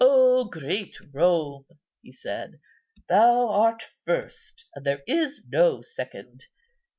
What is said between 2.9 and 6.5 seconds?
"thou art first, and there is no second.